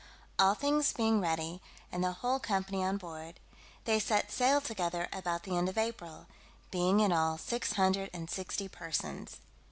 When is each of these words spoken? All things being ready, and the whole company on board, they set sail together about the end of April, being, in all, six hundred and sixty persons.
All 0.39 0.55
things 0.55 0.93
being 0.93 1.21
ready, 1.21 1.61
and 1.91 2.03
the 2.03 2.11
whole 2.13 2.39
company 2.39 2.83
on 2.83 2.97
board, 2.97 3.39
they 3.85 3.99
set 3.99 4.31
sail 4.31 4.59
together 4.59 5.07
about 5.13 5.43
the 5.43 5.55
end 5.55 5.69
of 5.69 5.77
April, 5.77 6.25
being, 6.71 7.01
in 7.01 7.11
all, 7.11 7.37
six 7.37 7.73
hundred 7.73 8.09
and 8.11 8.27
sixty 8.27 8.67
persons. 8.67 9.41